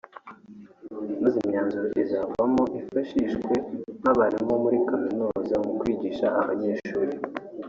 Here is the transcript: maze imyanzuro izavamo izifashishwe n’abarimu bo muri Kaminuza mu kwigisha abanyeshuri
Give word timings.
maze 1.21 1.35
imyanzuro 1.43 1.87
izavamo 2.03 2.63
izifashishwe 2.77 3.53
n’abarimu 4.03 4.49
bo 4.51 4.57
muri 4.63 4.77
Kaminuza 4.89 5.55
mu 5.65 5.71
kwigisha 5.79 6.25
abanyeshuri 6.41 7.11